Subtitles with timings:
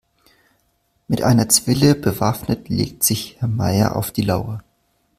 [1.07, 4.63] Mit einer Zwille bewaffnet legt sich Herr Meier auf die Lauer.